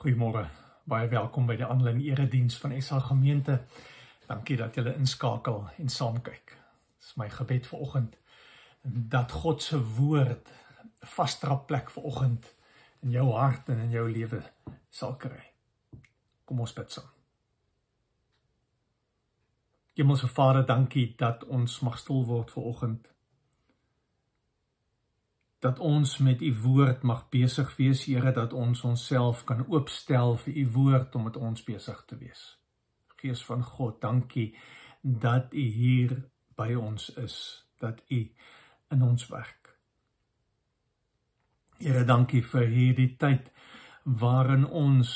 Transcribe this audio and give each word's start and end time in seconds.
Goeiemôre. 0.00 0.46
Baie 0.88 1.08
welkom 1.12 1.44
by 1.44 1.58
die 1.60 1.66
aanlyn 1.66 1.98
erediens 2.00 2.54
van 2.56 2.72
SA 2.80 3.02
Gemeente. 3.04 3.58
Dankie 4.24 4.56
dat 4.56 4.78
julle 4.78 4.94
inskakel 4.96 5.58
en 5.76 5.92
saam 5.92 6.22
kyk. 6.24 6.54
Dit 6.54 7.04
is 7.04 7.18
my 7.20 7.26
gebed 7.28 7.68
vir 7.68 7.82
oggend 7.84 8.14
dat 9.12 9.34
God 9.42 9.60
se 9.60 9.76
woord 9.98 10.48
vaste 11.04 11.58
plek 11.68 11.92
vir 11.92 12.08
oggend 12.08 12.48
in 13.04 13.12
jou 13.18 13.26
hart 13.34 13.68
en 13.68 13.84
in 13.84 13.92
jou 13.92 14.06
lewe 14.08 14.40
sal 14.88 15.18
kry. 15.20 15.42
Kom 16.48 16.64
ons 16.64 16.72
bid 16.80 16.96
saam. 16.96 17.12
Hemelse 20.00 20.32
Vader, 20.32 20.64
dankie 20.64 21.10
dat 21.20 21.44
ons 21.44 21.76
mag 21.84 22.00
stil 22.00 22.24
word 22.24 22.56
vir 22.56 22.72
oggend 22.72 23.12
dat 25.60 25.78
ons 25.78 26.18
met 26.18 26.42
u 26.42 26.54
woord 26.62 27.02
mag 27.02 27.28
besig 27.28 27.76
wees, 27.76 28.04
Here, 28.04 28.32
dat 28.32 28.52
ons 28.52 28.84
onsself 28.84 29.44
kan 29.44 29.66
oopstel 29.68 30.36
vir 30.36 30.56
u 30.56 30.66
woord 30.72 31.14
om 31.14 31.28
met 31.28 31.36
ons 31.36 31.64
besig 31.64 32.04
te 32.06 32.16
wees. 32.16 32.44
Gees 33.20 33.44
van 33.44 33.62
God, 33.64 34.00
dankie 34.00 34.54
dat 35.02 35.52
u 35.52 35.60
hier 35.60 36.16
by 36.56 36.72
ons 36.74 37.10
is, 37.20 37.36
dat 37.80 38.00
u 38.08 38.20
in 38.90 39.02
ons 39.02 39.28
werk. 39.28 39.76
Here, 41.80 42.04
dankie 42.04 42.42
vir 42.44 42.66
hierdie 42.68 43.14
tyd 43.20 43.52
waarin 44.04 44.64
ons 44.64 45.12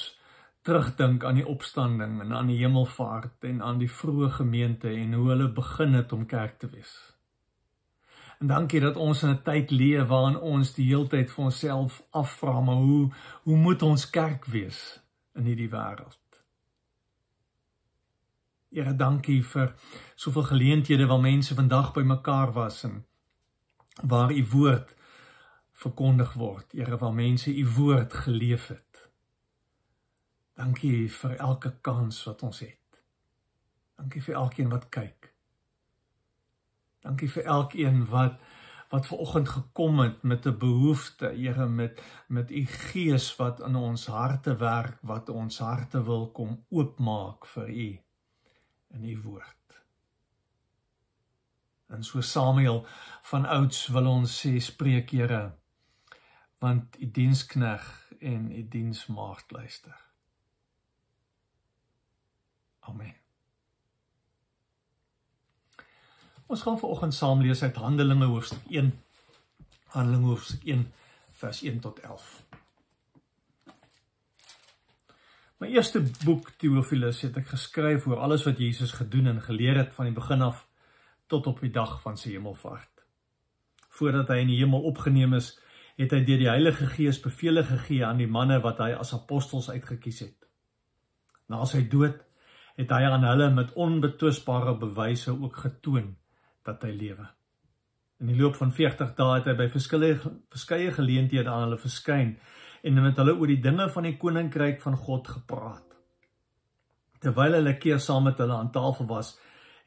terugdink 0.64 1.25
aan 1.25 1.41
die 1.41 1.49
opstanding 1.49 2.20
en 2.25 2.32
aan 2.32 2.52
die 2.52 2.61
hemelvaart 2.61 3.44
en 3.49 3.61
aan 3.62 3.81
die 3.81 3.91
vroeë 3.91 4.31
gemeente 4.38 4.93
en 4.93 5.12
hoe 5.12 5.29
hulle 5.32 5.49
begin 5.52 5.96
het 5.96 6.12
om 6.12 6.25
kerk 6.29 6.58
te 6.61 6.69
wees. 6.73 7.14
En 8.44 8.50
dankie 8.50 8.81
dat 8.81 8.96
ons 8.96 9.23
in 9.23 9.31
'n 9.31 9.43
tyd 9.43 9.70
leef 9.70 10.06
waarin 10.06 10.41
ons 10.41 10.75
die 10.75 10.87
heeltyd 10.87 11.31
vir 11.32 11.44
onsself 11.44 12.02
afvra, 12.11 12.61
maar 12.61 12.75
hoe 12.75 13.12
hoe 13.43 13.56
moet 13.56 13.82
ons 13.82 14.11
kerk 14.11 14.44
wees 14.44 15.00
in 15.35 15.44
hierdie 15.44 15.69
wêreld? 15.69 16.43
Here, 18.69 18.96
dankie 18.96 19.44
vir 19.44 19.75
soveel 20.14 20.43
geleenthede 20.43 21.06
waar 21.06 21.20
mense 21.20 21.55
vandag 21.55 21.93
bymekaar 21.93 22.52
was 22.52 22.85
en 22.85 23.06
waar 24.02 24.32
u 24.32 24.46
woord 24.50 24.94
verkondig 25.73 26.32
word. 26.32 26.73
Here, 26.73 26.99
waar 26.99 27.14
mense 27.14 27.56
u 27.56 27.67
woord 27.67 28.12
geleef 28.12 28.67
het. 28.67 29.11
Dankie 30.55 31.12
vir 31.12 31.37
elke 31.37 31.76
kans 31.81 32.25
wat 32.25 32.43
ons 32.43 32.58
het. 32.58 33.02
Dankie 33.96 34.23
vir 34.23 34.35
elkeen 34.35 34.69
wat 34.69 34.88
kyk. 34.88 35.34
Dankie 37.05 37.29
vir 37.29 37.45
elkeen 37.45 38.05
wat 38.09 38.41
wat 38.93 39.06
ver 39.06 39.19
oggend 39.19 39.49
gekom 39.49 39.99
het 39.99 40.23
met 40.23 40.47
'n 40.47 40.59
behoefte, 40.59 41.27
Here, 41.27 41.67
met 41.67 42.03
met 42.29 42.51
u 42.51 42.67
gees 42.67 43.37
wat 43.37 43.61
in 43.61 43.75
ons 43.75 44.06
harte 44.06 44.56
werk, 44.56 44.99
wat 45.03 45.29
ons 45.29 45.59
harte 45.59 46.05
wil 46.05 46.31
kom 46.31 46.65
oopmaak 46.69 47.47
vir 47.47 47.69
u 47.69 48.01
in 48.89 49.05
u 49.05 49.21
woord. 49.23 49.83
En 51.87 52.05
so 52.05 52.21
Samuel 52.21 52.87
van 53.23 53.47
ouds 53.47 53.87
wil 53.87 54.06
ons 54.06 54.47
sê 54.47 54.59
spreek 54.59 55.11
Here, 55.11 55.53
want 56.59 57.01
u 57.01 57.11
dienskneg 57.11 58.12
en 58.19 58.51
u 58.53 58.69
diensmaagd 58.69 59.51
luister. 59.51 60.01
Amen. 62.81 63.24
Ons 66.55 66.62
gaan 66.62 66.79
vanoggend 66.79 67.15
saam 67.15 67.41
lees 67.43 67.62
uit 67.62 67.77
Handelinge 67.83 68.27
hoofstuk 68.31 68.69
1. 68.71 68.93
Handelinge 69.91 70.27
hoofstuk 70.27 70.61
1 70.65 70.85
vers 71.41 71.62
1 71.62 71.81
tot 71.83 71.99
11. 71.99 72.29
My 75.59 75.73
eerste 75.73 76.05
boek 76.23 76.53
Theophilus 76.62 77.25
het 77.27 77.41
ek 77.43 77.51
geskryf 77.56 78.06
oor 78.06 78.23
alles 78.23 78.47
wat 78.47 78.62
Jesus 78.62 78.95
gedoen 79.01 79.33
en 79.33 79.43
geleer 79.43 79.83
het 79.83 79.91
van 79.99 80.12
die 80.12 80.15
begin 80.15 80.47
af 80.47 80.62
tot 81.27 81.51
op 81.51 81.59
die 81.67 81.75
dag 81.75 81.99
van 82.06 82.23
sy 82.23 82.37
hemelvaart. 82.37 83.03
Voordat 83.99 84.31
hy 84.31 84.41
in 84.47 84.55
die 84.55 84.62
hemel 84.62 84.87
opgeneem 84.95 85.35
is, 85.35 85.56
het 85.99 86.15
hy 86.15 86.23
deur 86.23 86.43
die 86.47 86.53
Heilige 86.55 86.87
Gees 86.95 87.19
beveel 87.19 87.65
gegee 87.67 88.06
aan 88.06 88.23
die 88.23 88.31
manne 88.31 88.62
wat 88.62 88.79
hy 88.79 88.93
as 88.95 89.17
apostels 89.19 89.73
uitgekies 89.75 90.29
het. 90.29 90.51
Na 91.51 91.67
sy 91.67 91.83
dood 91.83 92.23
het 92.79 92.95
hy 92.95 93.06
aan 93.11 93.27
hulle 93.27 93.51
met 93.51 93.75
onbetwisbare 93.75 94.79
bewyse 94.79 95.35
ook 95.35 95.67
getoon 95.67 96.15
dat 96.65 96.83
hy 96.83 96.93
lewe. 96.97 97.27
In 98.23 98.31
die 98.31 98.37
loop 98.39 98.57
van 98.57 98.73
40 98.73 99.15
dae 99.19 99.39
het 99.39 99.49
hy 99.51 99.55
by 99.59 99.67
verskeie 99.73 100.15
verskeie 100.53 100.93
geleenthede 100.95 101.51
aan 101.51 101.67
hulle 101.67 101.81
verskyn 101.81 102.37
en 102.85 103.01
met 103.03 103.19
hulle 103.21 103.35
oor 103.37 103.51
die 103.51 103.63
dinge 103.65 103.89
van 103.93 104.07
die 104.09 104.17
koninkryk 104.21 104.81
van 104.85 104.97
God 104.97 105.29
gepraat. 105.29 105.97
Terwyl 107.25 107.59
hulle 107.59 107.75
keer 107.81 108.01
saam 108.01 108.29
met 108.29 108.41
hulle 108.41 108.57
aan 108.57 108.73
tafel 108.73 109.09
was, 109.09 109.35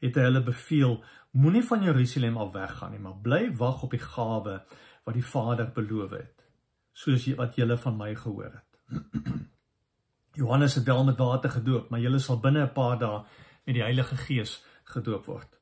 het 0.02 0.16
hy 0.18 0.26
hulle 0.28 0.42
beveel: 0.46 0.98
Moenie 1.38 1.64
van 1.66 1.84
Jerusalem 1.86 2.38
af 2.38 2.52
weggaan 2.54 2.94
nie, 2.94 3.02
maar 3.02 3.18
bly 3.22 3.42
wag 3.58 3.82
op 3.86 3.94
die 3.94 4.02
gawe 4.02 4.56
wat 5.04 5.14
die 5.16 5.24
Vader 5.24 5.70
beloof 5.74 6.16
het, 6.16 6.48
soos 6.92 7.26
wat 7.38 7.56
julle 7.56 7.78
van 7.78 7.96
my 7.96 8.14
gehoor 8.14 8.58
het. 8.58 8.66
Johannes 10.40 10.74
het 10.78 10.86
wel 10.86 11.04
met 11.04 11.18
water 11.18 11.50
gedoop, 11.50 11.90
maar 11.90 12.00
julle 12.00 12.18
sal 12.18 12.40
binne 12.40 12.66
'n 12.66 12.72
paar 12.72 12.98
dae 12.98 13.22
met 13.66 13.74
die 13.74 13.82
Heilige 13.82 14.16
Gees 14.16 14.62
gedoop 14.84 15.26
word. 15.26 15.57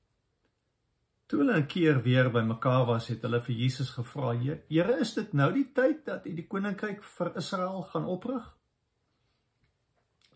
Toe 1.27 1.41
hulle 1.41 1.57
'n 1.59 1.67
keer 1.67 2.03
weer 2.03 2.29
bymekaar 2.31 2.85
was, 2.87 3.09
het 3.09 3.23
hulle 3.27 3.41
vir 3.41 3.55
Jesus 3.55 3.91
gevra: 3.91 4.33
"Here, 4.69 5.01
is 5.01 5.15
dit 5.15 5.33
nou 5.33 5.53
die 5.53 5.73
tyd 5.73 6.05
dat 6.05 6.27
U 6.27 6.35
die 6.35 6.47
koninkryk 6.47 7.03
vir 7.03 7.37
Israel 7.37 7.83
gaan 7.83 8.05
oprig?" 8.05 8.55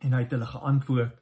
En 0.01 0.13
hy 0.13 0.23
het 0.23 0.31
hulle 0.31 0.47
geantwoord: 0.47 1.21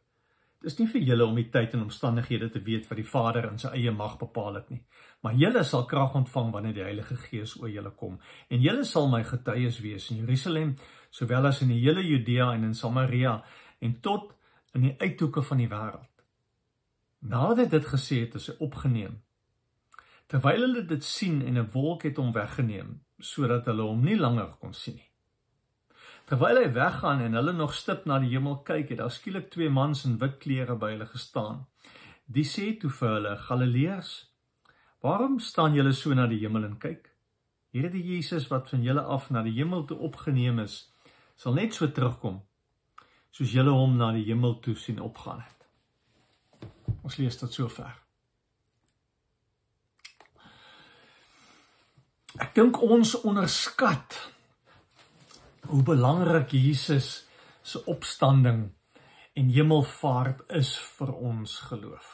"Dis 0.63 0.79
nie 0.79 0.87
vir 0.87 1.01
julle 1.01 1.27
om 1.27 1.35
die 1.35 1.51
tyd 1.51 1.75
en 1.75 1.83
omstandighede 1.83 2.49
te 2.51 2.63
weet 2.63 2.89
wat 2.89 2.97
die 2.97 3.11
Vader 3.11 3.51
in 3.51 3.59
sy 3.59 3.69
eie 3.69 3.91
mag 3.91 4.17
bepaal 4.19 4.55
het 4.55 4.71
nie, 4.71 4.83
maar 5.23 5.35
julle 5.35 5.65
sal 5.65 5.85
krag 5.85 6.15
ontvang 6.15 6.53
wanneer 6.53 6.75
die 6.75 6.89
Heilige 6.89 7.17
Gees 7.17 7.61
oor 7.61 7.69
julle 7.69 7.91
kom, 7.91 8.19
en 8.49 8.61
julle 8.61 8.85
sal 8.85 9.09
my 9.09 9.23
getuies 9.23 9.81
wees 9.81 10.11
in 10.11 10.17
Jerusalem, 10.17 10.77
sowel 11.11 11.47
as 11.47 11.63
in 11.63 11.69
die 11.69 11.81
hele 11.81 12.03
Judea 12.03 12.55
en 12.55 12.65
in 12.65 12.75
Samaria 12.75 13.45
en 13.81 14.01
tot 14.01 14.33
in 14.75 14.81
die 14.81 14.97
uithoeke 14.99 15.43
van 15.43 15.59
die 15.59 15.69
wêreld." 15.69 16.25
Nadat 17.21 17.71
dit 17.71 17.85
gesê 17.85 18.21
het, 18.21 18.35
is 18.35 18.47
hy 18.47 18.55
opgeneem 18.59 19.23
terwyl 20.29 20.65
hulle 20.67 20.85
dit 20.85 21.05
sien 21.05 21.43
en 21.43 21.59
'n 21.59 21.71
wolk 21.73 22.03
het 22.03 22.17
hom 22.17 22.33
weggeneem 22.33 23.01
sodat 23.19 23.67
hulle 23.67 23.83
hom 23.83 24.05
nie 24.05 24.17
langer 24.17 24.51
kon 24.61 24.75
sien 24.75 24.95
nie. 24.95 25.09
Terwyl 26.29 26.59
hy 26.61 26.73
weggaan 26.73 27.21
en 27.25 27.33
hulle 27.39 27.53
nog 27.57 27.75
stip 27.75 28.05
na 28.05 28.19
die 28.21 28.29
hemel 28.35 28.59
kyk, 28.69 28.91
het 28.93 28.99
daar 29.01 29.11
skielik 29.11 29.47
twee 29.51 29.71
mans 29.73 30.05
in 30.05 30.19
wit 30.21 30.37
klere 30.43 30.75
by 30.77 30.91
hulle 30.93 31.07
gestaan. 31.09 31.63
Die 32.27 32.45
sê 32.45 32.75
toe 32.81 32.91
vir 32.91 33.15
hulle: 33.15 33.37
"Galileërs, 33.47 34.11
waarom 35.01 35.39
staan 35.41 35.75
julle 35.75 35.93
so 35.93 36.15
na 36.15 36.27
die 36.27 36.41
hemel 36.43 36.65
en 36.65 36.77
kyk? 36.79 37.09
Hierdie 37.73 38.05
Jesus 38.05 38.49
wat 38.49 38.69
van 38.69 38.83
julle 38.83 39.03
af 39.03 39.31
na 39.31 39.43
die 39.43 39.57
hemel 39.57 39.87
toe 39.87 39.97
opgeneem 39.99 40.59
is, 40.59 40.93
sal 41.37 41.55
net 41.55 41.75
so 41.75 41.87
terugkom 41.87 42.43
soos 43.31 43.53
julle 43.53 43.71
hom 43.71 43.97
na 43.97 44.13
die 44.13 44.25
hemel 44.25 44.61
toe 44.61 44.75
sien 44.75 45.01
opgaan 45.01 45.41
het." 45.41 45.67
Ons 47.03 47.17
lees 47.17 47.37
tot 47.39 47.53
sover. 47.53 48.08
Ek 52.39 52.53
dink 52.55 52.77
ons 52.79 53.17
onderskat 53.27 54.15
hoe 55.67 55.81
belangrik 55.83 56.53
Jesus 56.55 57.09
se 57.67 57.81
opstanding 57.91 58.61
en 59.39 59.49
hemelvaart 59.51 60.45
is 60.55 60.71
vir 60.99 61.11
ons 61.15 61.57
geloof. 61.67 62.07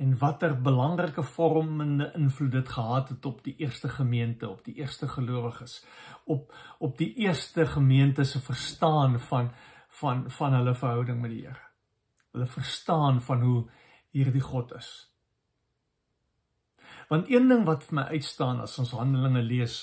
En 0.00 0.14
watter 0.20 0.54
belangrike 0.60 1.24
vormende 1.36 2.08
invloed 2.16 2.52
dit 2.52 2.72
gehad 2.78 3.12
het 3.12 3.28
op 3.28 3.42
die 3.44 3.54
eerste 3.60 3.88
gemeente, 3.92 4.48
op 4.48 4.64
die 4.64 4.74
eerste 4.80 5.08
gelowiges, 5.08 5.82
op 6.24 6.52
op 6.80 6.96
die 6.96 7.12
eerste 7.28 7.66
gemeente 7.66 8.24
se 8.24 8.40
verstaan 8.40 9.20
van 9.20 9.52
van 10.00 10.30
van 10.30 10.52
hulle 10.52 10.74
verhouding 10.74 11.20
met 11.20 11.30
die 11.30 11.44
Here. 11.44 11.68
Hulle 12.32 12.46
verstaan 12.46 13.20
van 13.20 13.40
hoe 13.40 13.60
hierdie 14.16 14.44
God 14.44 14.72
is. 14.80 14.90
Want 17.08 17.30
een 17.30 17.48
ding 17.48 17.64
wat 17.66 17.84
vir 17.86 18.00
my 18.00 18.06
uitstaan 18.16 18.60
as 18.60 18.78
ons 18.82 18.94
Handelinge 18.98 19.42
lees 19.42 19.76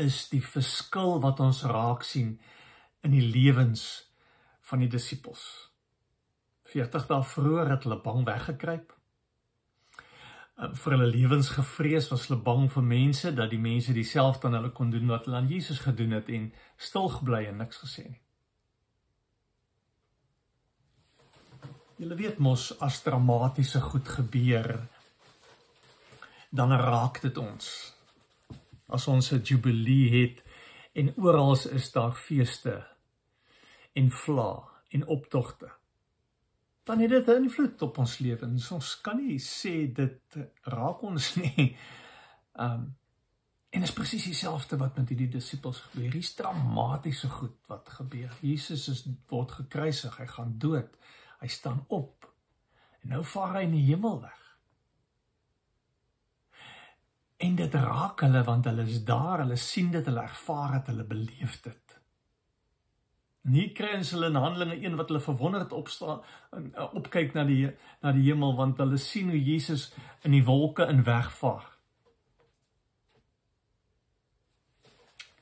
is 0.00 0.28
die 0.30 0.42
verskil 0.44 1.18
wat 1.20 1.40
ons 1.44 1.64
raak 1.68 2.04
sien 2.06 2.38
in 3.04 3.12
die 3.12 3.24
lewens 3.24 3.82
van 4.70 4.84
die 4.84 4.90
disippels. 4.92 5.42
40 6.68 7.08
dae 7.08 7.24
vroeër 7.24 7.72
het 7.74 7.84
hulle 7.86 8.00
bang 8.04 8.24
weggekruip. 8.28 8.94
Vir 10.58 10.94
hulle 10.96 11.10
lewens 11.10 11.52
gevrees 11.54 12.08
was 12.12 12.26
hulle 12.28 12.40
bang 12.44 12.66
vir 12.72 12.86
mense 12.86 13.32
dat 13.34 13.52
die 13.52 13.60
mense 13.62 13.94
dieselfde 13.94 14.48
aan 14.48 14.58
hulle 14.58 14.72
kon 14.74 14.90
doen 14.90 15.12
wat 15.12 15.28
hulle 15.28 15.38
aan 15.42 15.52
Jesus 15.52 15.84
gedoen 15.84 16.16
het 16.18 16.32
en 16.34 16.50
stil 16.76 17.08
gebly 17.18 17.44
en 17.50 17.62
niks 17.62 17.84
gesê 17.84 18.08
nie. 18.08 18.20
Julle 21.98 22.14
weet 22.18 22.38
mos 22.38 22.70
as 22.84 23.00
dramatiese 23.02 23.80
goed 23.82 24.08
gebeur 24.08 24.76
dan 26.50 26.72
raak 26.72 27.20
dit 27.20 27.38
ons. 27.38 27.94
As 28.88 29.06
ons 29.06 29.32
'n 29.32 29.42
jubilee 29.42 30.22
het 30.22 30.42
en 30.92 31.14
oral 31.16 31.52
is 31.52 31.92
daar 31.92 32.12
feeste, 32.12 32.86
en 33.98 34.10
vla 34.10 34.68
en 34.88 35.06
optogte. 35.06 35.70
Dan 36.84 36.98
het 36.98 37.10
dit 37.10 37.26
'n 37.26 37.42
invloed 37.42 37.82
op 37.82 37.98
ons 37.98 38.18
lewens. 38.18 38.70
Ons 38.70 39.00
kan 39.00 39.16
nie 39.16 39.40
sê 39.40 39.92
dit 39.92 40.22
raak 40.62 41.02
ons 41.02 41.34
nie. 41.42 41.76
Um 42.52 42.96
en 43.70 43.82
is 43.82 43.92
presies 43.92 44.24
dieselfde 44.24 44.76
wat 44.76 44.96
met 44.96 45.08
hierdie 45.08 45.28
disippels 45.28 45.80
gebeur. 45.80 46.12
Hier's 46.12 46.34
dramatiese 46.34 47.28
goed 47.28 47.66
wat 47.66 47.88
gebeur. 47.88 48.32
Jesus 48.40 48.88
is 48.88 49.08
word 49.26 49.50
gekruisig, 49.50 50.16
hy 50.16 50.26
gaan 50.26 50.54
dood. 50.58 50.96
Hy 51.40 51.46
staan 51.46 51.84
op. 51.88 52.34
En 53.00 53.08
nou 53.08 53.24
vaar 53.24 53.54
hy 53.54 53.62
in 53.62 53.76
die 53.76 53.84
hemel 53.84 54.20
weg. 54.20 54.47
En 57.38 57.54
dit 57.54 57.74
raak 57.74 58.20
hulle 58.20 58.42
want 58.44 58.64
hulle 58.66 58.86
is 58.90 59.04
daar, 59.06 59.44
hulle 59.44 59.56
sien 59.56 59.92
dit, 59.94 60.04
hulle 60.04 60.24
ervaar 60.26 60.72
dit, 60.78 60.90
hulle 60.90 61.04
beleef 61.06 61.60
dit. 61.62 61.88
En 63.46 63.54
hier 63.54 63.70
kry 63.72 63.92
ons 63.96 64.10
hulle 64.12 64.28
in 64.28 64.36
Handelinge 64.36 64.76
1 64.82 64.96
wat 64.98 65.08
hulle 65.08 65.22
verwonderd 65.22 65.72
opstaan 65.72 66.18
en 66.56 66.66
uh, 66.74 66.88
opkyk 66.98 67.36
na 67.36 67.46
die 67.48 67.70
na 68.02 68.12
die 68.12 68.26
hemel 68.26 68.56
want 68.58 68.80
hulle 68.82 68.98
sien 69.00 69.30
hoe 69.30 69.38
Jesus 69.40 69.88
in 70.26 70.34
die 70.34 70.44
wolke 70.44 70.84
in 70.90 71.04
wegvaar. 71.06 71.64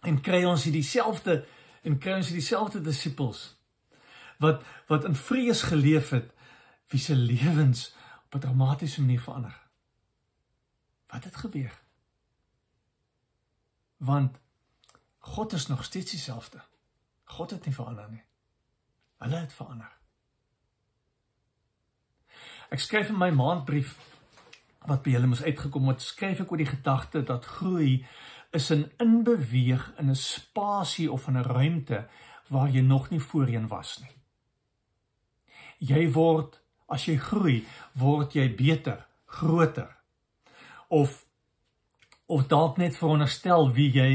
En 0.06 0.20
kry 0.22 0.44
ons 0.46 0.68
hier 0.68 0.76
dieselfde 0.76 1.40
en 1.82 1.98
kry 1.98 2.20
ons 2.20 2.30
hier 2.30 2.38
dieselfde 2.38 2.84
disippels 2.84 3.48
wat 4.44 4.62
wat 4.92 5.08
in 5.08 5.16
vrees 5.16 5.64
geleef 5.72 6.12
het 6.14 6.28
wie 6.92 7.00
se 7.00 7.16
lewens 7.16 7.88
op 8.28 8.36
'n 8.36 8.44
dramatiese 8.44 9.00
manier 9.00 9.20
verander. 9.20 9.56
Wat 11.08 11.24
het 11.24 11.36
gebeur? 11.36 11.85
Want 13.96 14.40
God 15.18 15.52
is 15.52 15.66
nog 15.66 15.84
steeds 15.84 16.10
dieselfde. 16.10 16.60
God 17.24 17.50
het 17.50 17.64
nie 17.64 17.74
verander 17.74 18.10
nie. 18.10 18.22
Hulle 19.18 19.36
het 19.36 19.52
verander. 19.52 19.90
Ek 22.70 22.82
skryf 22.82 23.10
in 23.10 23.18
my 23.18 23.30
maandbrief 23.30 23.96
wat 24.86 25.02
by 25.02 25.16
julle 25.16 25.30
moes 25.30 25.42
uitgekom 25.42 25.88
het, 25.90 26.02
skryf 26.02 26.40
ek 26.42 26.52
oor 26.52 26.62
die 26.62 26.70
gedagte 26.70 27.22
dat 27.26 27.46
groei 27.58 28.06
is 28.54 28.70
'n 28.70 28.90
inbeweeg 29.02 29.92
in 29.98 30.10
'n 30.10 30.14
spasie 30.16 31.10
of 31.12 31.26
in 31.26 31.38
'n 31.38 31.42
ruimte 31.42 32.08
waar 32.48 32.70
jy 32.70 32.80
nog 32.80 33.10
nie 33.10 33.20
voorheen 33.20 33.68
was 33.68 33.98
nie. 33.98 34.14
Jy 35.78 36.12
word 36.12 36.60
as 36.86 37.04
jy 37.04 37.16
groei, 37.16 37.66
word 37.92 38.32
jy 38.32 38.54
beter, 38.54 39.06
groter. 39.26 39.96
Of 40.88 41.25
of 42.26 42.47
dalk 42.47 42.76
net 42.76 42.97
veronderstel 42.97 43.71
wie 43.73 43.90
jy 43.95 44.11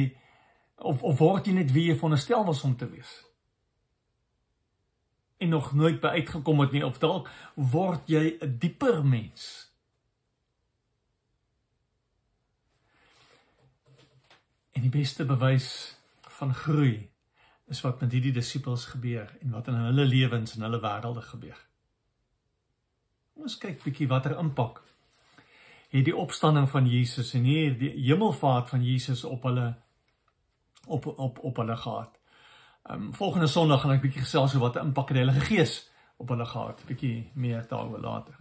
of 0.75 1.03
of 1.03 1.20
word 1.20 1.48
jy 1.48 1.53
net 1.56 1.72
wie 1.72 1.88
jy 1.89 1.96
veronderstel 1.96 2.46
was 2.46 2.63
om 2.68 2.75
te 2.77 2.89
wees. 2.89 3.12
En 5.41 5.50
nog 5.50 5.74
nooit 5.74 6.01
by 6.01 6.18
uitgekom 6.22 6.60
het 6.65 6.72
nie 6.75 6.86
of 6.86 7.00
dalk 7.00 7.30
word 7.56 8.10
jy 8.10 8.38
'n 8.41 8.58
dieper 8.60 9.06
mens. 9.06 9.72
En 14.72 14.82
die 14.82 14.89
beste 15.00 15.25
bewys 15.25 15.98
van 16.27 16.53
groei 16.53 17.10
is 17.68 17.82
wat 17.82 18.01
met 18.01 18.12
hierdie 18.12 18.34
disippels 18.36 18.86
gebeur 18.86 19.38
en 19.41 19.51
wat 19.51 19.68
in 19.68 19.74
hulle 19.74 20.06
lewens 20.06 20.56
en 20.56 20.62
hulle 20.62 20.80
wêrelde 20.80 21.22
gebeur. 21.22 21.60
Ons 23.34 23.58
kyk 23.58 23.84
bietjie 23.84 24.08
watter 24.08 24.38
impak 24.38 24.82
het 25.91 26.05
die 26.07 26.15
opstanding 26.15 26.69
van 26.69 26.88
Jesus 26.88 27.33
en 27.36 27.43
hier 27.43 27.74
die 27.77 27.91
hemelvaart 27.91 28.69
van 28.69 28.83
Jesus 28.83 29.24
op 29.27 29.43
hulle 29.43 29.74
op 30.88 31.05
op 31.05 31.39
op 31.39 31.57
hulle 31.57 31.77
gehad. 31.77 32.19
Ehm 32.83 33.01
um, 33.01 33.13
volgende 33.13 33.48
Sondag 33.48 33.81
gaan 33.81 33.91
ek 33.91 34.01
bietjie 34.01 34.24
gesels 34.24 34.55
oor 34.55 34.62
wat 34.67 34.75
'n 34.75 34.88
impak 34.88 35.07
die 35.07 35.19
Heilige 35.19 35.45
Gees 35.45 35.89
op 36.17 36.29
hulle 36.29 36.45
gehad, 36.45 36.83
bietjie 36.86 37.31
meer 37.33 37.65
daaroor 37.67 38.00
later. 38.00 38.36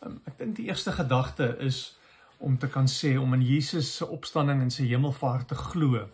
Ehm 0.00 0.12
um, 0.12 0.20
ek 0.24 0.38
dink 0.38 0.56
die 0.56 0.66
eerste 0.66 0.92
gedagte 0.92 1.56
is 1.58 1.98
om 2.38 2.58
te 2.58 2.68
kan 2.68 2.88
sê 2.88 3.18
om 3.18 3.34
in 3.34 3.42
Jesus 3.42 3.96
se 3.96 4.06
opstanding 4.06 4.62
en 4.62 4.70
sy 4.70 4.86
hemelvaart 4.88 5.48
te 5.48 5.54
glo. 5.54 6.08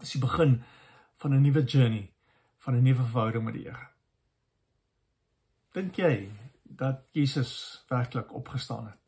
Dis 0.00 0.12
die 0.12 0.20
begin 0.20 0.62
van 1.16 1.34
'n 1.34 1.42
nuwe 1.42 1.64
journey, 1.64 2.10
van 2.58 2.74
'n 2.74 2.82
nuwe 2.82 3.02
verhouding 3.02 3.44
met 3.44 3.54
die 3.54 3.64
Here. 3.64 3.86
Dink 5.72 5.96
jy 5.96 6.30
dat 6.62 7.06
Jesus 7.12 7.84
werklik 7.88 8.34
opgestaan 8.34 8.86
het? 8.86 9.07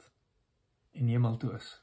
En 0.92 1.06
hemel 1.06 1.36
toe 1.36 1.52
is. 1.56 1.78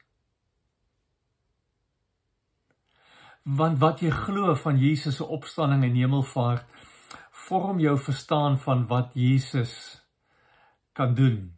Want 3.42 3.78
wat 3.80 4.00
jy 4.04 4.10
glo 4.12 4.54
van 4.54 4.78
Jesus 4.78 5.16
se 5.16 5.24
opstanding 5.24 5.84
en 5.84 5.96
hemelvaart 5.96 6.66
vorm 7.48 7.78
jou 7.80 7.96
verstaan 7.98 8.58
van 8.60 8.86
wat 8.86 9.14
Jesus 9.14 10.02
kan 10.92 11.14
doen 11.14 11.56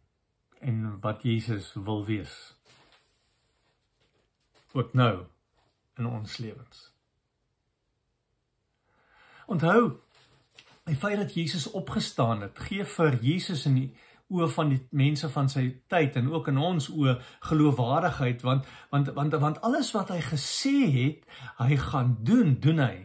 en 0.59 0.99
wat 0.99 1.23
Jesus 1.23 1.73
wil 1.73 2.05
wees. 2.05 2.55
Ook 4.71 4.93
nou 4.93 5.25
in 5.97 6.05
ons 6.05 6.37
lewens. 6.37 6.91
Onthou, 9.45 9.99
die 10.87 10.95
feit 10.95 11.17
dat 11.17 11.33
Jesus 11.33 11.67
opgestaan 11.71 12.41
het, 12.41 12.59
gee 12.69 12.85
vir 12.85 13.17
Jesus 13.19 13.65
in 13.65 13.75
die 13.75 13.89
oë 14.31 14.47
van 14.55 14.69
die 14.71 14.79
mense 14.95 15.29
van 15.29 15.49
sy 15.51 15.63
tyd 15.91 16.15
en 16.19 16.29
ook 16.31 16.49
in 16.51 16.59
ons 16.61 16.89
oë 16.89 17.17
geloofwaardigheid 17.49 18.45
want 18.47 18.69
want 18.93 19.11
want 19.17 19.35
want 19.43 19.61
alles 19.67 19.91
wat 19.95 20.13
hy 20.13 20.21
gesê 20.25 20.75
het 20.95 21.25
hy 21.59 21.79
gaan 21.79 22.15
doen 22.27 22.55
doen 22.63 22.79
hy. 22.83 22.95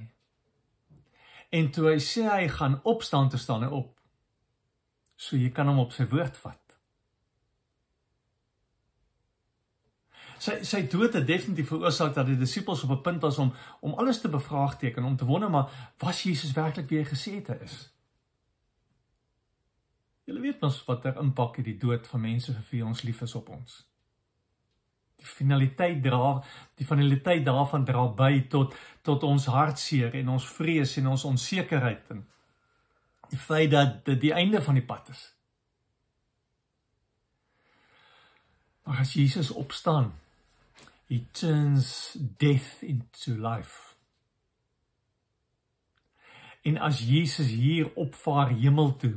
En 1.50 1.70
toe 1.72 1.90
hy 1.92 1.98
sê 2.02 2.26
hy 2.28 2.46
gaan 2.52 2.80
opstaan 2.84 3.30
te 3.32 3.38
staan 3.38 3.66
hy 3.66 3.72
op. 3.72 3.92
So 5.16 5.36
jy 5.36 5.50
kan 5.54 5.68
hom 5.70 5.82
op 5.82 5.94
sy 5.96 6.06
woord 6.10 6.36
vat. 6.42 6.62
Sy 10.38 10.60
sy 10.68 10.82
dood 10.92 11.16
het 11.16 11.26
definitief 11.26 11.70
veroorsaak 11.72 12.14
dat 12.14 12.28
die 12.28 12.38
disippels 12.38 12.84
op 12.84 12.90
'n 12.90 13.02
punt 13.02 13.22
was 13.22 13.38
om 13.38 13.52
om 13.80 13.94
alles 13.94 14.20
te 14.20 14.28
bevraagteken 14.28 15.04
om 15.04 15.16
te 15.16 15.24
wonder 15.24 15.50
maar 15.50 15.92
was 15.98 16.22
Jesus 16.22 16.52
werklik 16.52 16.88
wie 16.88 16.98
hy 16.98 17.04
gesê 17.04 17.34
het 17.40 17.48
hy 17.48 17.58
is 17.64 17.95
Julle 20.26 20.42
weet 20.42 20.60
mos 20.60 20.80
watter 20.88 21.18
impak 21.22 21.60
het 21.60 21.68
die 21.68 21.78
dood 21.78 22.06
van 22.10 22.24
mense 22.24 22.52
vir 22.54 22.66
wie 22.70 22.84
ons 22.84 23.04
lief 23.06 23.20
is 23.22 23.34
op 23.38 23.52
ons. 23.54 23.76
Die 25.16 25.26
finaliteit 25.26 26.00
dra, 26.02 26.32
die 26.76 26.86
finaliteit 26.86 27.44
daarvan 27.46 27.86
dra 27.86 28.02
by 28.18 28.32
tot 28.50 28.74
tot 29.06 29.22
ons 29.22 29.46
hartseer 29.54 30.16
en 30.18 30.32
ons 30.34 30.48
vrees 30.56 30.96
en 30.98 31.12
ons 31.12 31.24
onsekerheid 31.30 32.10
en 32.16 32.24
die 33.30 33.38
feit 33.38 33.70
dat 33.70 34.02
dit 34.06 34.20
die 34.26 34.34
einde 34.34 34.62
van 34.62 34.74
die 34.78 34.84
pad 34.86 35.12
is. 35.14 35.22
Maar 38.86 39.02
as 39.02 39.14
Jesus 39.18 39.50
opstaan, 39.50 40.12
he 41.06 41.24
turns 41.32 42.16
death 42.38 42.82
into 42.82 43.38
life. 43.38 43.94
En 46.62 46.78
as 46.78 47.00
Jesus 47.00 47.46
hier 47.46 47.94
opvaar 47.94 48.48
hemel 48.48 48.96
toe, 48.96 49.14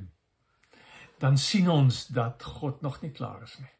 dan 1.19 1.37
sien 1.37 1.69
ons 1.69 2.07
dat 2.07 2.43
God 2.43 2.81
nog 2.81 3.01
nie 3.01 3.11
klaar 3.11 3.43
is 3.43 3.57
nie. 3.59 3.71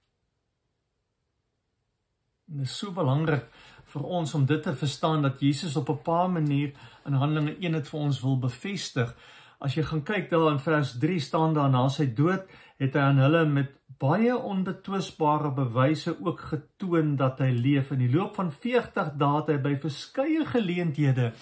Dit 2.50 2.66
is 2.66 2.78
so 2.78 2.92
belangrik 2.92 3.46
vir 3.94 4.06
ons 4.06 4.34
om 4.38 4.46
dit 4.46 4.62
te 4.64 4.74
verstaan 4.76 5.22
dat 5.26 5.42
Jesus 5.42 5.76
op 5.76 5.90
'n 5.90 6.02
paar 6.04 6.30
manier 6.30 6.74
in 7.06 7.14
Handelinge 7.14 7.56
1 7.60 7.74
het 7.74 7.88
vir 7.88 8.00
ons 8.00 8.22
wil 8.22 8.40
bevestig. 8.40 9.16
As 9.60 9.76
jy 9.76 9.84
gaan 9.84 10.04
kyk 10.04 10.30
daar 10.30 10.52
in 10.52 10.60
vers 10.60 10.98
3 11.00 11.20
staan 11.20 11.54
daar 11.54 11.70
na 11.70 11.88
sy 11.90 12.14
dood 12.14 12.46
het 12.80 12.94
hy 12.94 13.00
aan 13.00 13.18
hulle 13.18 13.46
met 13.46 13.72
baie 14.00 14.38
onbetwisbare 14.38 15.52
bewyse 15.52 16.16
ook 16.24 16.40
getoon 16.40 17.16
dat 17.16 17.40
hy 17.40 17.50
leef. 17.52 17.92
In 17.92 18.00
die 18.00 18.12
loop 18.14 18.36
van 18.36 18.52
40 18.52 19.14
dae 19.20 19.36
het 19.42 19.48
hy 19.48 19.58
by 19.58 19.76
verskeie 19.76 20.46
geleenthede 20.46 21.34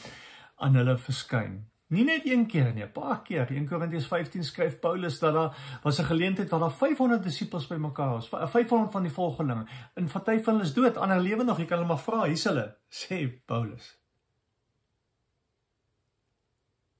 aan 0.57 0.75
hulle 0.75 0.97
verskyn. 0.97 1.67
Nie 1.87 2.03
net 2.03 2.25
een 2.27 2.45
keer 2.47 2.73
nie, 2.73 2.83
'n 2.83 2.91
paar 2.91 3.21
keer. 3.21 3.51
In 3.51 3.67
Korintiërs 3.67 4.07
15 4.07 4.43
skryf 4.43 4.79
Paulus 4.79 5.19
dat 5.19 5.33
daar 5.33 5.79
was 5.83 5.99
'n 5.99 6.03
geleentheid 6.03 6.49
waar 6.49 6.59
daar 6.59 6.71
500 6.71 7.23
disippels 7.23 7.67
bymekaar 7.67 8.09
was, 8.09 8.27
500 8.29 8.91
van 8.91 9.01
die 9.01 9.11
volgelinge. 9.11 9.65
In 9.95 10.11
party 10.11 10.41
van 10.43 10.53
hulle 10.53 10.65
is 10.65 10.73
dood, 10.73 10.97
ander 10.97 11.19
lewe 11.19 11.43
nog. 11.43 11.57
Jy 11.57 11.65
kan 11.65 11.77
hulle 11.77 11.87
maar 11.87 12.03
vra, 12.03 12.23
hier's 12.23 12.43
hulle, 12.43 12.75
sê 12.89 13.27
Paulus. 13.45 13.99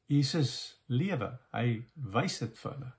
Jesus 0.06 0.82
lewe. 0.86 1.40
Hy 1.52 1.86
wys 1.94 2.40
dit 2.40 2.60
vir 2.60 2.72
hulle. 2.72 2.94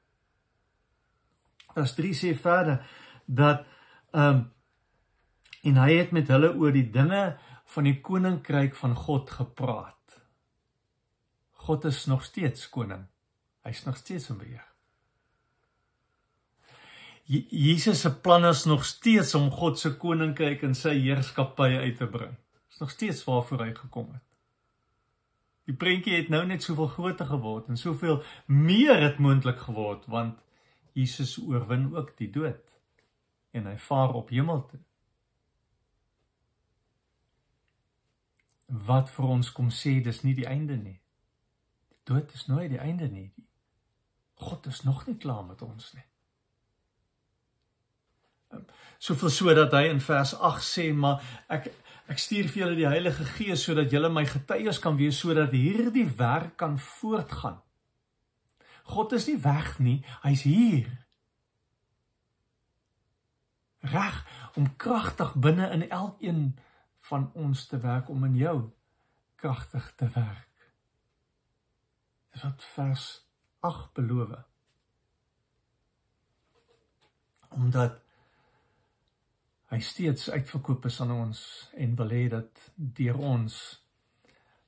Vers 1.74 1.94
3 1.94 2.14
sê 2.14 2.34
verder 2.36 2.86
dat 3.26 3.66
ehm 4.12 4.34
um, 4.34 4.46
en 5.62 5.76
hy 5.76 5.92
het 5.96 6.12
met 6.14 6.28
hulle 6.28 6.54
oor 6.54 6.72
die 6.72 6.90
dinge 6.90 7.36
van 7.74 7.84
die 7.84 8.00
koninkryk 8.00 8.76
van 8.78 8.94
God 8.94 9.30
gepraat. 9.30 9.97
God 11.68 11.84
is 11.84 12.06
nog 12.08 12.22
steeds 12.24 12.68
koning. 12.72 13.04
Hy's 13.66 13.82
nog 13.84 13.96
steeds 14.00 14.30
in 14.32 14.38
beheer. 14.40 14.64
Jesus 17.28 18.00
se 18.00 18.12
plan 18.24 18.46
is 18.48 18.64
nog 18.64 18.84
steeds 18.88 19.34
om 19.34 19.50
God 19.52 19.76
se 19.78 19.90
koninkryk 20.00 20.62
en 20.64 20.72
sy 20.74 20.94
heerskappy 20.96 21.74
uit 21.76 21.98
te 22.00 22.06
bring. 22.08 22.30
Dis 22.70 22.80
nog 22.80 22.90
steeds 22.94 23.20
waarvoor 23.26 23.64
hy 23.66 23.74
gekom 23.76 24.06
het. 24.14 24.24
Die 25.68 25.76
prentjie 25.76 26.14
het 26.16 26.30
nou 26.32 26.40
net 26.48 26.64
soveel 26.64 26.88
groter 26.94 27.28
geword 27.28 27.68
en 27.68 27.76
soveel 27.76 28.22
meer 28.46 29.02
het 29.02 29.20
moontlik 29.20 29.60
geword 29.66 30.06
want 30.08 30.38
Jesus 30.96 31.34
oorwin 31.36 31.90
ook 31.92 32.14
die 32.16 32.30
dood 32.32 32.78
en 33.52 33.68
hy 33.68 33.76
vaar 33.90 34.16
op 34.16 34.32
hemel 34.32 34.64
toe. 34.70 34.80
Wat 38.88 39.12
vir 39.12 39.28
ons 39.36 39.52
kom 39.52 39.68
sê 39.68 39.98
dis 40.08 40.22
nie 40.24 40.34
die 40.40 40.48
einde 40.48 40.80
nie. 40.80 40.96
Die 42.08 42.14
dood 42.14 42.32
is 42.32 42.46
nooit 42.46 42.70
die 42.70 42.80
einde 42.80 43.08
nie. 43.12 43.34
God 44.40 44.66
is 44.66 44.82
nog 44.82 45.06
nie 45.06 45.16
klaar 45.16 45.44
met 45.44 45.62
ons 45.62 45.90
nie. 45.92 46.04
Ehm, 48.48 48.62
soveel 48.98 49.30
so 49.30 49.54
dat 49.54 49.72
hy 49.76 49.90
in 49.90 50.00
vers 50.00 50.32
8 50.34 50.64
sê 50.64 50.86
maar 50.94 51.20
ek 51.48 51.68
ek 52.08 52.18
stuur 52.18 52.48
vir 52.48 52.62
julle 52.62 52.78
die 52.78 52.88
Heilige 52.88 53.24
Gees 53.34 53.66
sodat 53.68 53.92
julle 53.92 54.08
my 54.08 54.24
getuies 54.24 54.80
kan 54.80 54.96
wees 54.96 55.18
sodat 55.20 55.52
hierdie 55.52 56.06
werk 56.16 56.56
kan 56.56 56.78
voortgaan. 56.80 57.60
God 58.88 59.12
is 59.12 59.28
nie 59.28 59.36
weg 59.44 59.76
nie, 59.78 59.98
hy's 60.22 60.46
hier. 60.48 60.88
Reg 63.84 64.24
om 64.56 64.72
kragtig 64.80 65.36
binne 65.36 65.68
in 65.76 65.90
elkeen 65.90 66.56
van 67.12 67.30
ons 67.34 67.68
te 67.68 67.84
werk 67.84 68.08
om 68.08 68.24
in 68.24 68.40
jou 68.40 68.58
kragtig 69.36 69.92
te 70.00 70.08
werk. 70.16 70.47
Dis 72.38 72.46
wat 72.46 72.64
vers 72.64 73.04
8 73.66 73.92
beloof. 73.92 74.34
Omdat 77.48 77.96
hy 79.72 79.78
steeds 79.82 80.28
uitverkoop 80.30 80.84
is 80.86 81.00
aan 81.02 81.10
ons 81.10 81.40
en 81.74 81.96
wil 81.98 82.12
hê 82.14 82.20
dat 82.30 82.60
deur 82.76 83.18
ons 83.18 83.56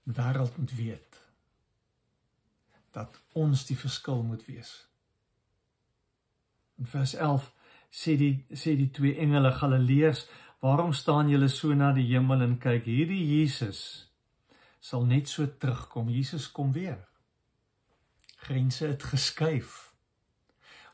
wêreld 0.02 0.56
moet 0.58 0.74
weet 0.74 1.20
dat 2.90 3.20
ons 3.38 3.62
die 3.68 3.76
verskil 3.78 4.24
moet 4.26 4.42
wees. 4.48 4.72
In 6.82 6.90
vers 6.90 7.12
11 7.14 7.46
sê 8.00 8.16
die 8.18 8.32
sê 8.50 8.74
die 8.80 8.88
twee 8.90 9.14
engele 9.22 9.52
Galileërs, 9.60 10.24
"Waarom 10.58 10.92
staan 10.92 11.30
julle 11.30 11.48
so 11.48 11.70
na 11.74 11.92
die 11.92 12.08
hemel 12.10 12.42
en 12.42 12.58
kyk? 12.58 12.84
Hierdie 12.84 13.22
Jesus 13.38 14.10
sal 14.80 15.06
net 15.06 15.28
so 15.28 15.46
terugkom. 15.46 16.08
Jesus 16.08 16.50
kom 16.50 16.72
weer." 16.72 17.09
Grense 18.40 18.86
het 18.86 19.02
geskuif. 19.02 19.90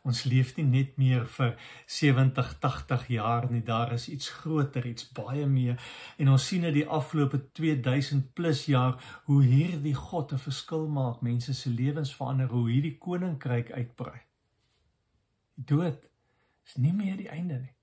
Ons 0.07 0.23
leef 0.23 0.53
nie 0.55 0.65
net 0.67 0.99
meer 1.01 1.25
vir 1.35 1.57
70, 1.91 2.53
80 2.63 3.07
jaar 3.11 3.49
nie. 3.51 3.63
Daar 3.67 3.93
is 3.97 4.07
iets 4.09 4.29
groter, 4.31 4.87
iets 4.87 5.09
baie 5.15 5.47
meer. 5.51 5.81
En 6.17 6.31
ons 6.31 6.47
sien 6.47 6.65
in 6.65 6.75
die 6.75 6.87
afgelope 6.87 7.41
2000 7.59 8.29
plus 8.39 8.65
jaar 8.71 9.01
hoe 9.27 9.43
hierdie 9.43 9.95
God 9.95 10.33
'n 10.33 10.39
verskil 10.39 10.87
maak, 10.89 11.23
mense 11.23 11.55
se 11.55 11.71
lewens 11.71 12.15
verander, 12.15 12.47
hoe 12.47 12.71
hierdie 12.71 12.99
koninkryk 12.99 13.73
uitbrei. 13.73 14.21
Die 15.55 15.65
dood 15.65 16.09
is 16.67 16.77
nie 16.77 16.93
meer 16.93 17.17
die 17.17 17.29
einde 17.29 17.59
nie. 17.59 17.75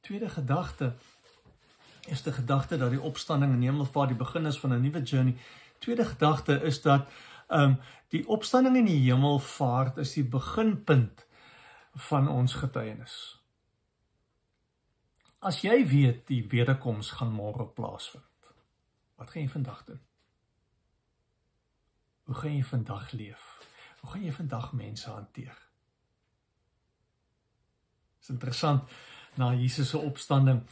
Tweede 0.00 0.28
gedagte 0.28 0.94
is 2.06 2.22
die 2.22 2.32
gedagte 2.32 2.78
dat 2.78 2.90
die 2.90 3.00
opstanding 3.00 3.52
en 3.52 3.62
hemelvaart 3.62 4.08
die 4.08 4.18
begin 4.18 4.46
is 4.46 4.58
van 4.58 4.72
'n 4.74 4.80
nuwe 4.82 5.02
journey. 5.02 5.36
Tweede 5.82 6.04
gedagte 6.04 6.60
is 6.62 6.82
dat 6.82 7.10
ehm 7.48 7.74
um, 7.74 7.80
die 8.12 8.28
opstanding 8.28 8.76
en 8.76 8.84
die 8.84 9.00
hemelvaart 9.10 9.96
is 9.96 10.12
die 10.12 10.24
beginpunt 10.24 11.26
van 12.08 12.28
ons 12.28 12.54
getuienis. 12.60 13.14
As 15.40 15.62
jy 15.64 15.78
weet 15.88 16.26
die 16.28 16.42
wederkoms 16.48 17.10
gaan 17.18 17.32
môre 17.34 17.66
plaasvind, 17.66 18.52
wat 19.16 19.32
gaan 19.32 19.42
jy 19.42 19.48
vandag 19.48 19.84
doen? 19.88 20.00
Hoe 22.28 22.34
gaan 22.34 22.54
jy 22.56 22.64
vandag 22.64 23.10
leef? 23.12 23.48
Hoe 24.00 24.10
gaan 24.10 24.24
jy 24.24 24.32
vandag 24.32 24.72
mense 24.72 25.10
hanteer? 25.10 25.56
Dit 28.20 28.28
is 28.28 28.28
interessant 28.28 28.90
na 29.34 29.54
Jesus 29.54 29.88
se 29.88 29.98
opstanding. 29.98 30.62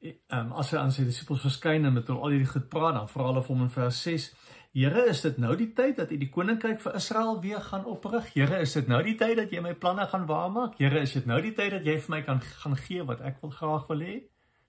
Ehm 0.00 0.16
um, 0.38 0.52
as 0.52 0.70
hy 0.70 0.78
aan 0.78 0.92
sy 0.92 1.04
disippels 1.04 1.44
verskyn 1.46 1.84
en 1.84 1.94
met 1.94 2.08
hulle 2.08 2.20
al 2.20 2.34
hierdie 2.34 2.50
goed 2.50 2.68
praat, 2.68 2.94
dan 2.98 3.08
vra 3.08 3.30
hulle 3.30 3.44
vir 3.46 3.54
hom 3.54 3.64
in 3.68 3.72
vers 3.78 4.02
6 4.08 4.28
Here, 4.76 5.06
is 5.08 5.22
dit 5.24 5.38
nou 5.40 5.54
die 5.56 5.70
tyd 5.72 5.94
dat 5.96 6.10
U 6.12 6.16
die 6.20 6.28
koninkryk 6.28 6.82
vir 6.82 6.98
Israel 6.98 7.38
weer 7.40 7.62
gaan 7.64 7.86
oprig? 7.88 8.26
Here, 8.34 8.58
is 8.60 8.74
dit 8.76 8.90
nou 8.92 8.98
die 9.06 9.14
tyd 9.16 9.38
dat 9.38 9.54
jy 9.54 9.62
my 9.64 9.72
planne 9.72 10.04
gaan 10.10 10.26
waarmaak? 10.28 10.74
Here, 10.76 11.00
is 11.00 11.14
dit 11.16 11.24
nou 11.24 11.38
die 11.40 11.54
tyd 11.56 11.78
dat 11.78 11.88
jy 11.88 11.94
vir 12.02 12.12
my 12.12 12.18
kan 12.26 12.42
gaan 12.44 12.76
gee 12.82 13.06
wat 13.08 13.22
ek 13.24 13.38
wil 13.40 13.54
graag 13.56 13.86
wil 13.88 14.04
hê? 14.04 14.18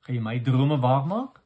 Gaan 0.08 0.16
jy 0.16 0.24
my 0.30 0.38
drome 0.46 0.78
waarmaak? 0.86 1.42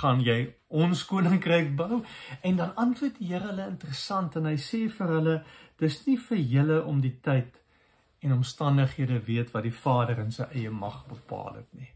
Gaan 0.00 0.26
jy 0.26 0.36
ons 0.82 1.04
koninkryk 1.06 1.70
bou? 1.78 2.02
En 2.42 2.58
dan 2.58 2.74
antwoord 2.74 3.22
die 3.22 3.30
Here 3.30 3.52
hulle 3.52 3.70
interessant 3.70 4.34
en 4.42 4.50
hy 4.50 4.58
sê 4.58 4.88
vir 4.98 5.16
hulle, 5.20 5.38
dis 5.78 6.02
nie 6.10 6.18
vir 6.26 6.44
julle 6.56 6.82
om 6.82 6.98
die 7.06 7.14
tyd 7.22 7.62
en 8.26 8.40
omstandighede 8.40 9.22
weet 9.30 9.54
wat 9.54 9.70
die 9.70 9.76
Vader 9.86 10.18
in 10.26 10.34
sy 10.34 10.50
eie 10.50 10.74
mag 10.74 11.04
bepaal 11.06 11.62
het 11.62 11.70
nie. 11.78 11.92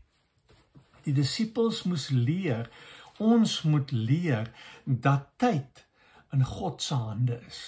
Die 1.04 1.18
disippels 1.18 1.82
moes 1.90 2.12
leer 2.14 2.70
Ons 3.18 3.62
moet 3.62 3.90
leer 3.90 4.50
dat 4.84 5.28
tyd 5.36 5.86
in 6.34 6.44
God 6.44 6.82
se 6.82 6.94
hande 6.94 7.38
is. 7.46 7.62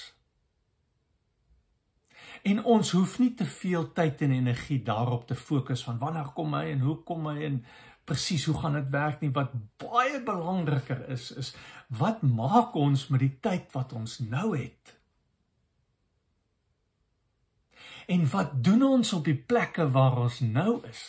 En 2.46 2.64
ons 2.64 2.90
hoef 2.90 3.18
nie 3.18 3.32
te 3.34 3.46
veel 3.46 3.92
tyd 3.92 4.22
en 4.22 4.30
energie 4.30 4.82
daarop 4.82 5.26
te 5.26 5.34
fokus 5.34 5.82
van 5.86 5.98
wanneer 5.98 6.30
kom 6.34 6.54
hy 6.54 6.70
en 6.74 6.82
hoe 6.86 6.96
kom 7.06 7.26
hy 7.26 7.40
en 7.46 7.60
presies 8.06 8.44
hoe 8.46 8.54
gaan 8.60 8.76
dit 8.78 8.90
werk 8.94 9.22
nie 9.22 9.32
wat 9.34 9.54
baie 9.82 10.20
belangriker 10.22 11.08
is 11.10 11.32
is 11.34 11.54
wat 11.88 12.22
maak 12.22 12.74
ons 12.78 13.08
met 13.10 13.22
die 13.22 13.34
tyd 13.42 13.72
wat 13.74 13.94
ons 13.98 14.18
nou 14.22 14.52
het? 14.54 14.94
En 18.06 18.26
wat 18.30 18.54
doen 18.62 18.82
ons 18.86 19.12
op 19.12 19.24
die 19.26 19.38
plekke 19.38 19.88
waar 19.90 20.18
ons 20.22 20.40
nou 20.40 20.78
is? 20.86 21.02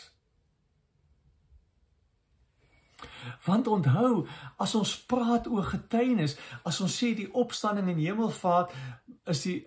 Want 3.45 3.67
onthou, 3.67 4.27
as 4.57 4.75
ons 4.75 4.93
praat 5.09 5.47
oor 5.47 5.65
getuienis, 5.67 6.37
as 6.65 6.81
ons 6.81 6.93
sê 6.93 7.13
die 7.17 7.29
opstanding 7.33 7.89
en 7.91 8.01
hemelvaart 8.01 8.73
is 9.27 9.43
die 9.45 9.57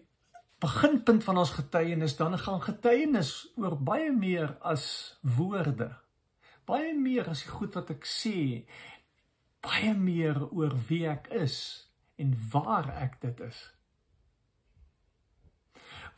beginpunt 0.61 1.25
van 1.25 1.41
ons 1.41 1.55
getuienis, 1.57 2.17
dan 2.17 2.39
gaan 2.39 2.61
getuienis 2.63 3.33
oor 3.57 3.79
baie 3.81 4.13
meer 4.13 4.57
as 4.61 5.17
woorde. 5.37 5.91
Baie 6.69 6.93
meer 6.95 7.31
as 7.33 7.45
die 7.47 7.53
goed 7.53 7.75
wat 7.79 7.91
ek 7.95 8.05
sê, 8.07 8.67
baie 9.65 9.95
meer 9.97 10.43
oor 10.51 10.77
wie 10.89 11.07
ek 11.09 11.31
is 11.37 11.57
en 12.21 12.37
waar 12.53 12.91
ek 13.01 13.21
dit 13.25 13.41
is. 13.49 13.61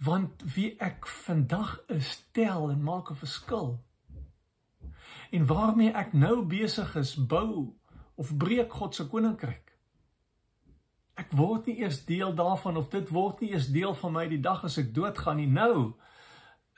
Want 0.02 0.42
wie 0.56 0.72
ek 0.82 1.06
vandag 1.06 1.76
is, 1.94 2.16
tel 2.34 2.70
en 2.74 2.82
maak 2.82 3.10
'n 3.10 3.22
verskil 3.22 3.78
en 5.30 5.46
waarmee 5.46 5.92
ek 5.96 6.12
nou 6.12 6.42
besig 6.44 6.94
is 7.00 7.14
bou 7.16 7.72
of 8.14 8.36
breek 8.36 8.72
God 8.72 8.94
se 8.94 9.06
koninkryk. 9.08 9.72
Ek 11.16 11.32
word 11.36 11.68
nie 11.68 11.78
eers 11.82 12.02
deel 12.08 12.34
daarvan 12.36 12.76
of 12.80 12.90
dit 12.92 13.08
word 13.12 13.40
nie 13.40 13.52
eers 13.52 13.68
deel 13.72 13.94
van 13.96 14.14
my 14.16 14.26
die 14.28 14.40
dag 14.40 14.64
as 14.68 14.78
ek 14.80 14.92
doodgaan 14.96 15.40
nie. 15.40 15.48
Nou 15.48 15.92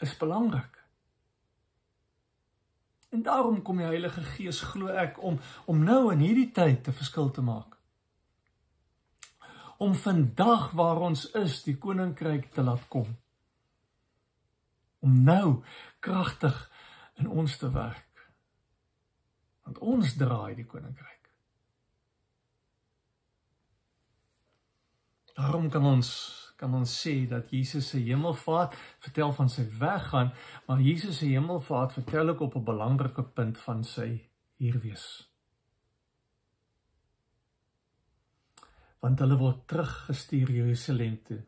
is 0.03 0.15
belangrik. 0.19 0.81
En 3.15 3.23
daarom 3.23 3.61
kom 3.63 3.79
die 3.79 3.87
Heilige 3.87 4.25
Gees 4.35 4.61
glo 4.73 4.91
ek 4.91 5.21
om 5.23 5.39
om 5.71 5.85
nou 5.87 6.13
in 6.13 6.23
hierdie 6.23 6.51
tyd 6.51 6.89
'n 6.89 6.99
verskil 7.01 7.31
te 7.31 7.43
maak. 7.43 7.77
Om 9.79 9.95
vandag 9.95 10.71
waar 10.71 11.01
ons 11.01 11.31
is, 11.31 11.63
die 11.63 11.77
koninkryk 11.79 12.51
te 12.53 12.63
laat 12.63 12.89
kom. 12.89 13.17
Om 15.01 15.23
nou 15.23 15.63
kragtig 16.01 16.71
in 17.15 17.29
ons 17.29 17.57
te 17.57 17.71
werk 17.71 18.04
want 19.65 19.79
ons 19.79 20.15
draai 20.21 20.55
die 20.55 20.67
koninkryk. 20.69 21.31
Daarom 25.35 25.71
kan 25.73 25.87
ons 25.89 26.11
kan 26.55 26.75
ons 26.79 26.93
sê 27.03 27.27
dat 27.27 27.51
Jesus 27.51 27.89
se 27.91 27.99
hemelvaart 27.99 28.77
vertel 29.03 29.33
van 29.35 29.49
sy 29.51 29.65
weggaan, 29.81 30.31
maar 30.69 30.81
Jesus 30.81 31.19
se 31.19 31.27
hemelvaart 31.27 31.97
vertel 31.97 32.31
ook 32.31 32.45
op 32.47 32.55
'n 32.57 32.65
belangrike 32.65 33.23
punt 33.23 33.59
van 33.59 33.83
sy 33.85 34.29
hier 34.57 34.79
wees. 34.81 35.07
Want 39.01 39.19
hulle 39.19 39.37
word 39.37 39.67
teruggestuur 39.67 40.51
Jerusalem 40.51 41.19
toe 41.23 41.43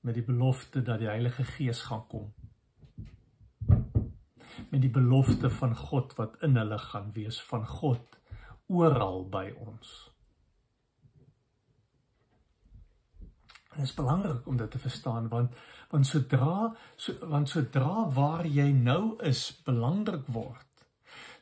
met 0.00 0.14
die 0.14 0.24
belofte 0.24 0.82
dat 0.82 0.98
die 0.98 1.08
Heilige 1.08 1.44
Gees 1.44 1.82
gaan 1.82 2.06
kom 2.06 2.32
met 4.76 4.84
die 4.84 4.92
belofte 4.92 5.48
van 5.50 5.72
God 5.76 6.12
wat 6.18 6.36
in 6.44 6.58
hulle 6.60 6.76
gaan 6.78 7.08
wees 7.16 7.40
van 7.48 7.64
God 7.66 8.18
oral 8.68 9.24
by 9.32 9.48
ons. 9.64 9.94
Dit 13.72 13.84
is 13.88 13.96
belangrik 13.96 14.46
om 14.48 14.60
dit 14.60 14.70
te 14.70 14.82
verstaan 14.82 15.32
want 15.32 15.56
want 15.90 16.06
sodra 16.08 16.72
so, 16.98 17.14
want 17.30 17.48
sodra 17.48 18.08
waar 18.12 18.46
jy 18.48 18.72
nou 18.74 19.16
is 19.24 19.48
belangrik 19.64 20.26
word 20.34 20.66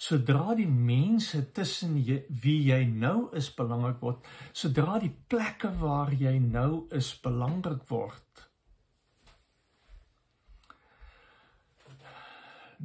sodra 0.05 0.55
die 0.59 0.69
mense 0.69 1.41
tussen 1.57 1.97
jy, 2.05 2.21
wie 2.43 2.59
jy 2.69 2.83
nou 2.91 3.31
is 3.39 3.49
belangrik 3.57 4.03
word, 4.03 4.27
sodra 4.53 4.99
die 5.03 5.13
plekke 5.31 5.71
waar 5.81 6.13
jy 6.13 6.35
nou 6.43 6.87
is 6.93 7.13
belangrik 7.25 7.87
word, 7.89 8.24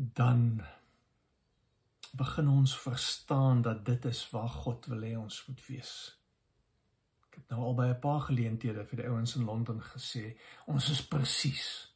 dan 0.02 0.62
begin 2.12 2.48
ons 2.48 2.80
verstaan 2.80 3.62
dat 3.62 3.86
dit 3.86 4.06
is 4.06 4.30
waar 4.30 4.50
God 4.50 4.86
wil 4.86 5.02
hê 5.02 5.18
ons 5.18 5.46
moet 5.48 5.66
wees. 5.66 5.92
Ek 7.28 7.36
het 7.36 7.50
nou 7.50 7.62
al 7.64 7.76
by 7.76 7.88
'n 7.88 8.00
paar 8.00 8.22
geleenthede 8.22 8.86
vir 8.86 8.98
die 8.98 9.08
ouens 9.08 9.36
in 9.36 9.44
Londen 9.44 9.82
gesê, 9.84 10.40
ons 10.66 10.90
is 10.90 11.08
presies 11.08 11.94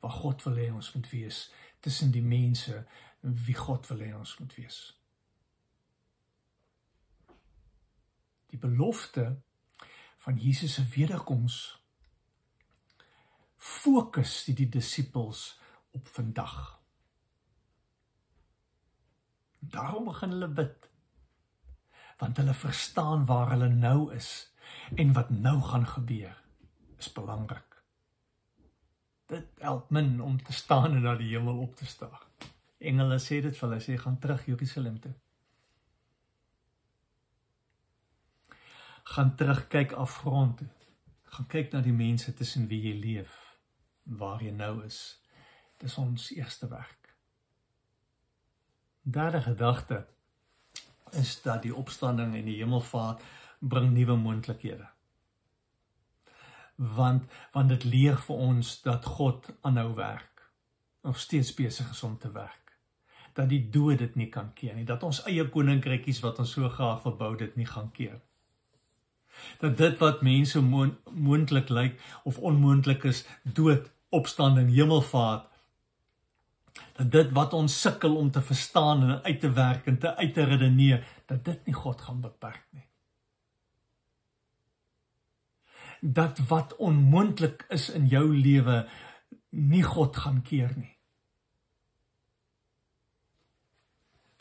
waar 0.00 0.10
God 0.10 0.42
wil 0.42 0.56
hê 0.56 0.72
ons 0.72 0.92
moet 0.94 1.10
wees 1.10 1.52
tussen 1.80 2.10
die 2.10 2.22
mense 2.22 2.86
wie 3.20 3.54
God 3.54 3.86
wil 3.86 3.98
hê 3.98 4.14
ons 4.14 4.38
moet 4.38 4.54
wees. 4.54 4.98
Die 8.46 8.58
belofte 8.58 9.42
van 10.16 10.38
Jesus 10.38 10.74
se 10.74 10.84
wederkoms 10.84 11.84
fokus 13.56 14.44
die, 14.44 14.54
die 14.54 14.68
disippels 14.68 15.60
op 15.90 16.08
vandag. 16.08 16.81
Daarom 19.70 20.04
begin 20.04 20.30
hulle 20.30 20.48
bid. 20.48 20.90
Want 22.18 22.36
hulle 22.36 22.54
verstaan 22.54 23.26
waar 23.26 23.50
hulle 23.50 23.68
nou 23.68 24.14
is 24.14 24.52
en 24.94 25.12
wat 25.12 25.30
nou 25.30 25.60
gaan 25.60 25.86
gebeur 25.86 26.42
is 26.98 27.12
belangrik. 27.12 27.82
Dit 29.26 29.46
help 29.58 29.90
min 29.90 30.20
om 30.20 30.42
te 30.42 30.52
staan 30.52 30.92
en 30.92 31.02
na 31.02 31.14
die 31.16 31.30
hemel 31.36 31.58
op 31.58 31.76
te 31.76 31.86
staar. 31.86 32.26
Engele 32.78 33.18
sê 33.18 33.40
dit 33.42 33.56
vir 33.58 33.68
hulle, 33.68 33.80
sê 33.80 33.96
gaan 33.98 34.18
terug 34.18 34.46
Jerusalem 34.46 34.98
toe. 35.00 35.14
Gaan 39.14 39.34
terug 39.36 39.66
kyk 39.68 39.92
afgrond 39.92 40.58
toe. 40.58 40.70
Gaan 41.32 41.46
kyk 41.46 41.72
na 41.72 41.80
die 41.80 41.94
mense 41.96 42.34
tussen 42.34 42.66
wie 42.68 42.82
jy 42.88 42.96
leef, 43.00 43.36
waar 44.04 44.42
jy 44.42 44.50
nou 44.54 44.74
is. 44.84 44.98
Dis 45.78 45.98
ons 45.98 46.30
eerste 46.36 46.68
werk. 46.68 47.01
Derde 49.02 49.40
gedagte 49.42 50.06
is 51.10 51.42
dat 51.42 51.62
die 51.62 51.74
opstanding 51.74 52.34
en 52.34 52.44
die 52.44 52.56
hemelvaart 52.56 53.22
bring 53.58 53.92
nuwe 53.92 54.16
moontlikhede. 54.16 54.88
Want 56.76 57.30
want 57.52 57.68
dit 57.68 57.84
leer 57.84 58.18
vir 58.18 58.36
ons 58.36 58.80
dat 58.82 59.04
God 59.04 59.52
aanhou 59.60 59.94
werk. 59.94 60.50
Nog 61.02 61.18
steeds 61.18 61.54
besig 61.54 61.90
is 61.90 62.02
om 62.02 62.18
te 62.18 62.32
werk 62.32 62.62
dat 63.32 63.48
die 63.48 63.62
dood 63.70 63.98
dit 63.98 64.14
nie 64.14 64.28
kan 64.28 64.50
keer 64.56 64.74
nie, 64.76 64.84
dat 64.84 65.02
ons 65.06 65.22
eie 65.28 65.44
koninkrykies 65.48 66.20
wat 66.24 66.40
ons 66.42 66.52
so 66.52 66.68
graag 66.68 67.00
wil 67.06 67.16
bou 67.16 67.32
dit 67.40 67.56
nie 67.56 67.66
gaan 67.68 67.88
keer. 67.96 68.18
Dat 69.62 69.78
dit 69.78 69.96
wat 70.02 70.20
mense 70.22 70.60
moontlik 70.60 71.72
lyk 71.72 71.96
of 72.28 72.38
onmoontlik 72.38 73.06
is, 73.08 73.24
dood, 73.42 73.88
opstanding, 74.12 74.68
hemelvaart, 74.74 75.48
dat 76.96 77.10
dit 77.10 77.32
wat 77.36 77.52
ons 77.52 77.80
sukkel 77.80 78.16
om 78.16 78.30
te 78.30 78.42
verstaan 78.42 79.02
en 79.02 79.22
uit 79.22 79.40
te 79.40 79.52
werk 79.52 79.86
en 79.86 79.98
te 79.98 80.16
uit 80.16 80.34
te 80.34 80.44
redeneer, 80.44 81.06
dat 81.26 81.44
dit 81.44 81.66
nie 81.66 81.74
God 81.74 82.00
gaan 82.00 82.20
beperk 82.20 82.64
nie. 82.70 82.86
Dat 86.00 86.38
wat 86.48 86.76
onmoontlik 86.76 87.66
is 87.68 87.90
in 87.90 88.06
jou 88.06 88.26
lewe 88.36 88.88
nie 89.48 89.82
God 89.82 90.16
gaan 90.16 90.42
keer 90.42 90.72
nie. 90.76 90.96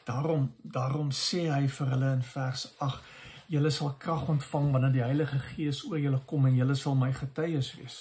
Daarom 0.03 0.55
daarom 0.61 1.11
sê 1.13 1.45
hy 1.51 1.67
vir 1.69 1.91
hulle 1.93 2.13
in 2.17 2.23
vers 2.25 2.65
8: 2.79 3.03
Julle 3.51 3.69
sal 3.69 3.93
krag 3.99 4.27
ontvang 4.31 4.71
wanneer 4.73 4.95
die 4.95 5.03
Heilige 5.03 5.39
Gees 5.51 5.83
oor 5.85 5.99
julle 5.99 6.21
kom 6.25 6.47
en 6.49 6.55
julle 6.55 6.75
sal 6.75 6.95
my 6.95 7.11
getuies 7.13 7.73
wees. 7.77 7.99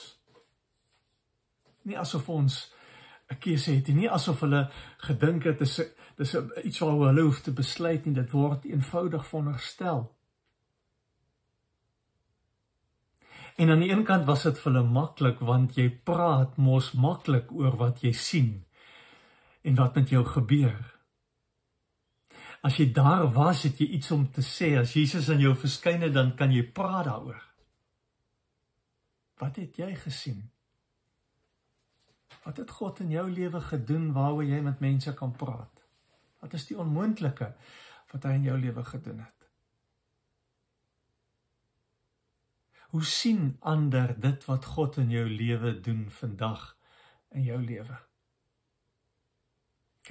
Nie 1.82 1.98
asof 1.98 2.28
ons 2.28 2.62
'n 3.30 3.38
keuse 3.38 3.72
het 3.72 3.88
nie, 3.94 4.10
asof 4.10 4.40
hulle 4.40 4.68
gedink 4.98 5.44
het 5.44 5.58
dis 5.58 5.80
dis 6.16 6.34
iets 6.64 6.78
wat 6.78 6.98
hulle 6.98 7.22
hoef 7.22 7.40
te 7.40 7.52
besluit 7.52 8.04
nie, 8.04 8.14
dit 8.14 8.30
word 8.30 8.64
eenvoudig 8.64 9.26
veronderstel. 9.26 10.10
En 13.56 13.70
aan 13.70 13.80
die 13.80 13.90
een 13.90 14.04
kant 14.04 14.24
was 14.24 14.42
dit 14.42 14.58
vir 14.58 14.72
hulle 14.72 14.86
maklik 14.88 15.40
want 15.44 15.76
jy 15.76 15.88
praat 15.90 16.56
mos 16.56 16.92
maklik 16.92 17.52
oor 17.52 17.76
wat 17.80 18.02
jy 18.04 18.12
sien 18.12 18.52
en 19.62 19.76
wat 19.76 19.94
met 19.94 20.12
jou 20.12 20.24
gebeur. 20.24 20.78
As 22.64 22.76
jy 22.76 22.90
daar 22.92 23.26
was, 23.32 23.62
het 23.64 23.80
jy 23.80 23.86
iets 23.96 24.10
om 24.12 24.26
te 24.32 24.44
sê. 24.44 24.74
As 24.80 24.92
Jesus 24.92 25.30
aan 25.32 25.40
jou 25.40 25.54
verskyn 25.56 26.02
het, 26.04 26.12
dan 26.12 26.34
kan 26.36 26.52
jy 26.52 26.66
praat 26.76 27.06
daaroor. 27.08 27.40
Wat 29.40 29.56
het 29.56 29.76
jy 29.80 29.94
gesien? 29.96 30.42
Wat 32.50 32.58
het 32.58 32.70
God 32.70 32.98
in 32.98 33.10
jou 33.14 33.28
lewe 33.30 33.60
gedoen 33.62 34.08
waaroor 34.12 34.42
jy 34.42 34.58
met 34.66 34.80
mense 34.82 35.12
kan 35.14 35.30
praat? 35.38 35.84
Wat 36.42 36.54
is 36.58 36.64
die 36.66 36.74
onmoontlike 36.82 37.52
wat 38.10 38.24
hy 38.26 38.32
in 38.40 38.48
jou 38.48 38.56
lewe 38.58 38.82
gedoen 38.88 39.20
het? 39.22 39.44
Hoe 42.90 43.04
sien 43.06 43.54
ander 43.60 44.16
dit 44.18 44.48
wat 44.50 44.66
God 44.66 44.98
in 44.98 45.12
jou 45.14 45.22
lewe 45.30 45.76
doen 45.80 46.08
vandag 46.10 46.64
in 47.38 47.46
jou 47.46 47.60
lewe? 47.62 48.00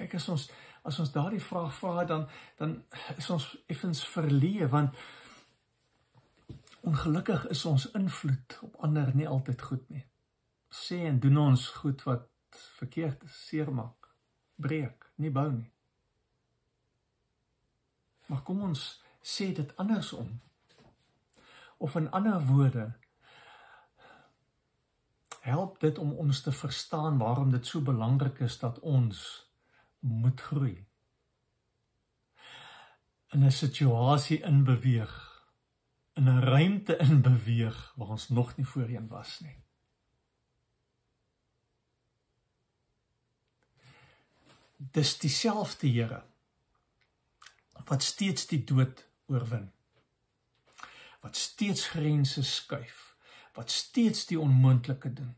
Kyk 0.00 0.16
as 0.16 0.30
ons 0.32 0.48
as 0.80 0.96
ons 1.04 1.12
daardie 1.12 1.44
vraag 1.44 1.76
vra 1.76 2.06
dan 2.08 2.24
dan 2.56 2.74
is 3.20 3.28
ons 3.36 3.50
effens 3.68 4.00
verleë 4.14 4.70
want 4.72 4.96
ongelukkig 6.88 7.50
is 7.52 7.68
ons 7.68 7.90
invloed 7.92 8.58
op 8.64 8.80
ander 8.88 9.12
nie 9.12 9.28
altyd 9.28 9.68
goed 9.68 9.88
nie. 9.92 10.06
Sê 10.72 11.04
en 11.04 11.20
doen 11.20 11.36
ons 11.36 11.68
goed 11.84 12.08
wat 12.08 12.29
verkeerd 12.78 13.22
is, 13.22 13.46
seermaak, 13.46 14.08
breek, 14.54 15.12
nie 15.16 15.30
bou 15.30 15.48
nie. 15.52 15.70
Maar 18.26 18.42
kom 18.46 18.62
ons 18.62 19.02
sê 19.22 19.50
dit 19.54 19.76
andersom. 19.76 20.40
Of 21.78 21.96
in 21.96 22.10
ander 22.10 22.40
woorde 22.46 22.86
help 25.40 25.80
dit 25.80 25.98
om 25.98 26.12
ons 26.20 26.42
te 26.44 26.52
verstaan 26.52 27.18
waarom 27.18 27.50
dit 27.50 27.66
so 27.66 27.80
belangrik 27.80 28.38
is 28.44 28.58
dat 28.60 28.78
ons 28.80 29.22
moet 30.00 30.40
groei. 30.40 30.86
In 33.32 33.44
'n 33.44 33.50
situasie 33.50 34.40
in 34.40 34.64
beweeg, 34.64 35.14
in 36.12 36.28
'n 36.28 36.40
ruimte 36.40 36.96
in 36.96 37.22
beweeg 37.22 37.92
waar 37.96 38.08
ons 38.08 38.28
nog 38.28 38.56
nie 38.56 38.66
voorheen 38.66 39.08
was 39.08 39.40
nie. 39.40 39.64
Dis 44.80 45.18
dieselfde 45.18 45.88
Here 45.88 46.22
wat 47.90 48.02
steeds 48.02 48.46
die 48.46 48.62
dood 48.64 49.02
oorwin. 49.26 49.66
Wat 51.20 51.36
steeds 51.36 51.88
grense 51.90 52.42
skuif, 52.46 53.16
wat 53.56 53.70
steeds 53.70 54.26
die 54.30 54.38
onmoontlike 54.40 55.12
doen. 55.12 55.34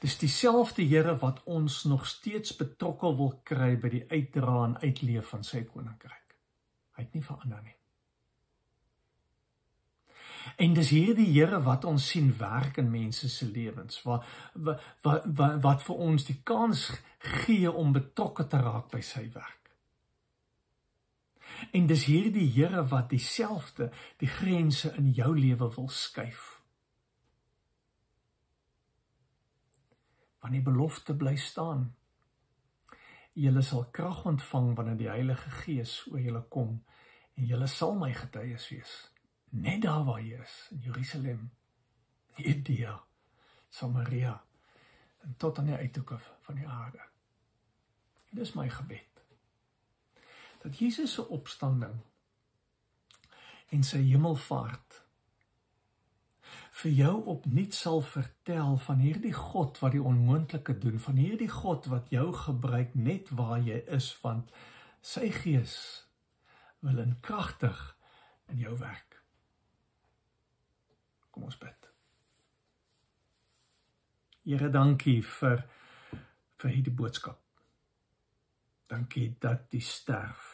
Dis 0.00 0.18
dieselfde 0.18 0.82
Here 0.82 1.16
wat 1.20 1.42
ons 1.44 1.84
nog 1.84 2.06
steeds 2.06 2.56
betrokke 2.56 3.14
wil 3.16 3.32
kry 3.46 3.74
by 3.78 3.92
die 3.94 4.04
uitdra 4.10 4.64
en 4.64 4.78
uitleef 4.82 5.30
van 5.36 5.46
sy 5.46 5.62
koninkryk. 5.68 6.36
Hy 6.96 7.06
het 7.06 7.14
nie 7.14 7.24
verander 7.24 7.62
nie. 7.62 7.76
En 10.56 10.74
dis 10.74 10.90
hierdie 10.92 11.28
Here 11.32 11.60
wat 11.64 11.84
ons 11.84 12.08
sien 12.08 12.32
werk 12.38 12.76
in 12.76 12.90
mense 12.90 13.28
se 13.28 13.46
lewens, 13.46 14.02
wat 14.02 14.24
wat 14.54 14.82
wat 15.02 15.60
wat 15.62 15.82
vir 15.82 16.02
ons 16.08 16.24
die 16.24 16.40
kans 16.44 16.90
gee 17.18 17.70
om 17.70 17.92
betrokke 17.92 18.46
te 18.46 18.60
raak 18.60 18.90
by 18.92 19.00
sy 19.00 19.28
werk. 19.34 19.70
En 21.72 21.86
dis 21.86 22.04
hierdie 22.10 22.50
Here 22.56 22.84
wat 22.90 23.10
dieselfde 23.10 23.90
die 24.18 24.28
grense 24.28 24.92
in 24.98 25.12
jou 25.16 25.32
lewe 25.38 25.70
wil 25.76 25.88
skuif. 25.88 26.54
want 30.44 30.52
die 30.52 30.62
belofte 30.62 31.14
bly 31.16 31.38
staan. 31.40 31.86
Julle 33.32 33.62
sal 33.64 33.86
krag 33.96 34.26
ontvang 34.28 34.74
wanneer 34.76 34.98
die 35.00 35.08
Heilige 35.08 35.50
Gees 35.62 36.02
oor 36.10 36.20
julle 36.20 36.42
kom 36.52 36.74
en 37.34 37.46
julle 37.48 37.66
sal 37.72 37.96
my 37.96 38.10
getuies 38.12 38.66
wees. 38.68 38.92
Net 39.54 39.82
daar 39.82 40.04
waar 40.04 40.22
jy 40.22 40.40
is 40.42 40.54
in 40.74 40.80
Jerusalem, 40.82 41.50
Judea, 42.34 42.96
Samaria 43.70 44.44
en 45.22 45.36
tot 45.36 45.58
aan 45.58 45.70
die 45.70 45.76
uithoeke 45.76 46.18
van 46.40 46.54
die 46.58 46.66
aarde. 46.68 47.00
En 48.30 48.40
dis 48.40 48.52
my 48.58 48.66
gebed. 48.68 49.22
Dat 50.62 50.78
Jesus 50.78 51.14
se 51.14 51.28
opstanding 51.28 52.00
en 53.68 53.86
sy 53.86 54.02
hemelvaart 54.02 55.00
vir 56.82 56.90
jou 56.98 57.14
opnuut 57.30 57.74
sal 57.74 58.02
vertel 58.02 58.76
van 58.82 58.98
hierdie 58.98 59.34
God 59.34 59.78
wat 59.78 59.94
die 59.94 60.02
onmoontlike 60.02 60.78
doen, 60.82 60.98
van 60.98 61.18
hierdie 61.18 61.50
God 61.50 61.86
wat 61.92 62.10
jou 62.10 62.32
gebruik 62.34 62.94
net 62.98 63.30
waar 63.30 63.60
jy 63.62 63.84
is 63.86 64.10
want 64.22 64.50
sy 65.00 65.30
gees 65.30 65.76
wil 66.82 66.98
in 66.98 67.20
kragtig 67.22 67.78
in 68.50 68.58
jou 68.66 68.74
werk. 68.82 69.13
Kom 71.34 71.48
ons 71.50 71.58
bid. 71.58 71.88
Here, 74.44 74.70
dankie 74.70 75.18
vir 75.26 75.64
vir 76.62 76.70
hierdie 76.70 76.94
boodskap. 76.94 77.40
Dankie 78.88 79.32
dat 79.42 79.72
jy 79.74 79.80
sterf. 79.82 80.44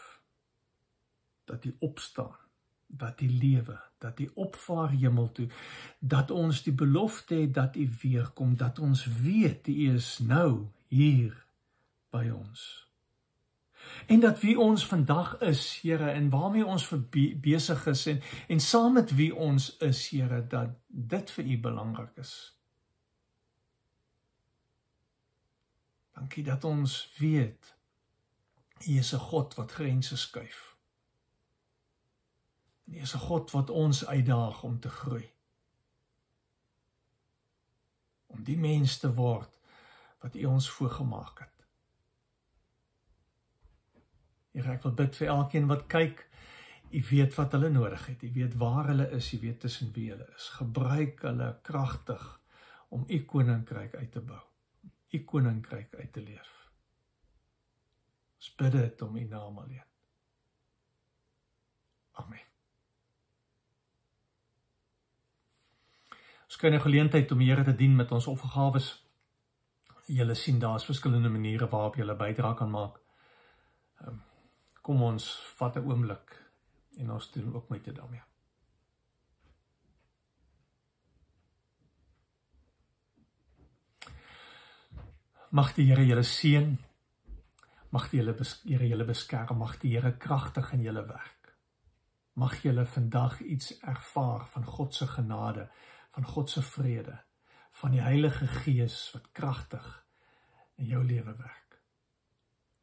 Dat 1.45 1.67
jy 1.67 1.75
opstaan 1.85 2.39
dat 2.91 3.19
die 3.19 3.31
lewe, 3.31 3.79
dat 3.99 4.17
die 4.17 4.31
opvaar 4.35 4.91
hemel 4.91 5.33
toe, 5.33 5.49
dat 5.99 6.31
ons 6.31 6.63
die 6.67 6.75
belofte 6.75 7.35
het 7.35 7.55
dat 7.55 7.77
U 7.77 7.89
weer 8.03 8.31
kom, 8.35 8.57
dat 8.57 8.79
ons 8.79 9.05
weet 9.23 9.69
U 9.69 9.77
is 9.95 10.19
nou 10.19 10.67
hier 10.89 11.37
by 12.11 12.27
ons. 12.35 12.90
En 14.07 14.21
dat 14.21 14.41
wie 14.41 14.59
ons 14.59 14.87
vandag 14.87 15.39
is, 15.39 15.81
Here, 15.81 16.11
en 16.11 16.31
waarmee 16.31 16.67
ons 16.67 16.89
besig 17.41 17.87
is 17.87 18.07
en 18.07 18.23
en 18.49 18.61
saam 18.61 18.93
met 18.93 19.15
wie 19.15 19.35
ons 19.35 19.77
is, 19.77 20.09
Here, 20.09 20.47
dat 20.47 20.69
dit 20.87 21.31
vir 21.31 21.45
U 21.45 21.61
belangrik 21.61 22.17
is. 22.17 22.61
Dankie 26.13 26.45
dat 26.45 26.65
ons 26.65 27.15
weet 27.19 27.77
U 28.89 28.99
is 28.99 29.13
'n 29.15 29.19
God 29.19 29.55
wat 29.55 29.73
grense 29.73 30.17
skuif. 30.17 30.77
En 32.87 32.95
U 32.95 33.01
is 33.01 33.15
'n 33.15 33.19
God 33.19 33.51
wat 33.51 33.71
ons 33.71 34.07
uitdaag 34.07 34.63
om 34.63 34.81
te 34.81 34.89
groei. 34.89 35.33
Om 38.27 38.45
die 38.45 38.59
mens 38.59 38.99
te 38.99 39.15
word 39.15 39.61
wat 40.21 40.35
U 40.35 40.45
ons 40.45 40.71
voorgemaak 40.71 41.39
het. 41.39 41.60
Here, 44.53 44.75
ek 44.75 44.83
wil 44.83 44.97
bid 44.99 45.17
vir 45.17 45.31
elkeen 45.31 45.69
wat 45.71 45.87
kyk. 45.93 46.27
U 46.91 47.01
weet 47.11 47.37
wat 47.39 47.53
hulle 47.55 47.71
nodig 47.71 48.07
het. 48.11 48.23
U 48.23 48.31
weet 48.35 48.57
waar 48.59 48.91
hulle 48.91 49.07
is, 49.15 49.33
U 49.33 49.39
weet 49.45 49.61
tussen 49.61 49.93
wie 49.95 50.11
hulle 50.11 50.27
is. 50.37 50.49
Gebruik 50.59 51.23
hulle 51.23 51.53
kragtig 51.63 52.25
om 52.91 53.05
U 53.07 53.21
koninkryk 53.25 53.95
uit 53.95 54.13
te 54.13 54.21
bou. 54.21 54.41
U 55.11 55.25
koninkryk 55.25 55.95
uit 55.95 56.13
te 56.13 56.23
leef. 56.23 56.51
Ons 58.41 58.55
bid 58.59 58.73
dit 58.73 59.03
om 59.03 59.17
U 59.17 59.25
naam 59.31 59.59
alleen. 59.59 59.87
Amen. 62.21 62.47
Ons 66.51 66.57
kry 66.59 66.75
'n 66.75 66.81
geleentheid 66.81 67.33
om 67.33 67.39
die 67.39 67.49
Here 67.49 67.65
te 67.65 67.75
dien 67.75 67.97
met 67.97 68.13
ons 68.13 68.27
offergawes. 68.27 69.05
Julle 70.07 70.35
sien 70.35 70.59
daar's 70.59 70.85
verskillende 70.85 71.29
maniere 71.29 71.69
waarop 71.69 71.97
jy 71.97 72.05
'n 72.05 72.17
bydrae 72.17 72.55
kan 72.55 72.71
maak. 72.71 72.99
Um, 74.07 74.23
kom 74.81 75.03
ons 75.03 75.27
vat 75.57 75.77
'n 75.77 75.87
oomblik 75.87 76.31
en 76.99 77.11
ons 77.11 77.31
doen 77.33 77.55
ook 77.55 77.69
met 77.69 77.85
dit 77.85 77.97
daarmee. 77.97 78.23
Mag 85.51 85.75
die 85.75 85.87
Here 85.87 86.07
julle 86.07 86.23
seën. 86.23 86.79
Mag 87.91 88.11
die 88.11 88.21
Here 88.21 88.45
Here 88.65 88.89
julle 88.89 89.05
beskerm. 89.05 89.59
Mag 89.59 89.79
die 89.79 89.97
Here 89.97 90.17
kragtig 90.17 90.73
in 90.73 90.83
julle 90.83 91.07
werk. 91.07 91.57
Mag 92.33 92.63
julle 92.63 92.87
vandag 92.87 93.41
iets 93.41 93.79
ervaar 93.81 94.47
van 94.47 94.65
God 94.65 94.95
se 94.95 95.07
genade 95.07 95.71
van 96.11 96.25
God 96.25 96.51
se 96.51 96.63
vrede, 96.63 97.21
van 97.71 97.91
die 97.91 98.01
Heilige 98.01 98.47
Gees 98.47 99.11
wat 99.13 99.31
kragtig 99.33 100.07
in 100.75 100.87
jou 100.87 101.05
lewe 101.05 101.37
werk. 101.37 101.83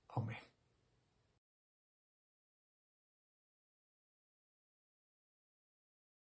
Amen. 0.07 0.46